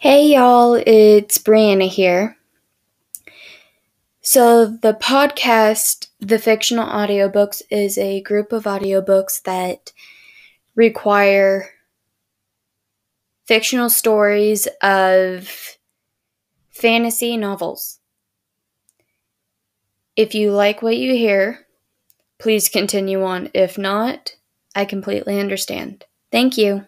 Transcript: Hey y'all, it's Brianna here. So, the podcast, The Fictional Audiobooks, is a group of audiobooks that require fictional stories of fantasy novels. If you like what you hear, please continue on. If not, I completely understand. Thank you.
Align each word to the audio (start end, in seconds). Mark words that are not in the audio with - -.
Hey 0.00 0.28
y'all, 0.28 0.74
it's 0.74 1.38
Brianna 1.38 1.88
here. 1.88 2.36
So, 4.20 4.64
the 4.64 4.94
podcast, 4.94 6.06
The 6.20 6.38
Fictional 6.38 6.86
Audiobooks, 6.86 7.62
is 7.68 7.98
a 7.98 8.22
group 8.22 8.52
of 8.52 8.62
audiobooks 8.62 9.42
that 9.42 9.92
require 10.76 11.70
fictional 13.44 13.90
stories 13.90 14.68
of 14.82 15.50
fantasy 16.70 17.36
novels. 17.36 17.98
If 20.14 20.32
you 20.32 20.52
like 20.52 20.80
what 20.80 20.96
you 20.96 21.14
hear, 21.14 21.66
please 22.38 22.68
continue 22.68 23.24
on. 23.24 23.50
If 23.52 23.76
not, 23.76 24.36
I 24.76 24.84
completely 24.84 25.40
understand. 25.40 26.04
Thank 26.30 26.56
you. 26.56 26.86